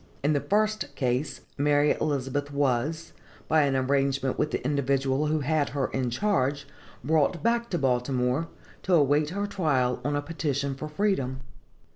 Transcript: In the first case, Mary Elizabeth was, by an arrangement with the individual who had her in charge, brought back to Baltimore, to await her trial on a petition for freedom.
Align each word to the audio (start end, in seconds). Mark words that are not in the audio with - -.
In 0.23 0.33
the 0.33 0.39
first 0.39 0.95
case, 0.95 1.41
Mary 1.59 1.91
Elizabeth 2.01 2.51
was, 2.51 3.13
by 3.47 3.61
an 3.65 3.75
arrangement 3.75 4.39
with 4.39 4.49
the 4.49 4.65
individual 4.65 5.27
who 5.27 5.41
had 5.41 5.69
her 5.69 5.89
in 5.89 6.09
charge, 6.09 6.65
brought 7.03 7.43
back 7.43 7.69
to 7.69 7.77
Baltimore, 7.77 8.47
to 8.81 8.95
await 8.95 9.29
her 9.29 9.45
trial 9.45 10.01
on 10.03 10.15
a 10.15 10.21
petition 10.23 10.73
for 10.73 10.89
freedom. 10.89 11.41